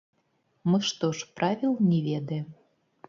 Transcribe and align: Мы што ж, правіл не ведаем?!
Мы 0.69 0.79
што 0.89 1.09
ж, 1.19 1.27
правіл 1.41 1.77
не 1.91 1.99
ведаем?! 2.09 2.47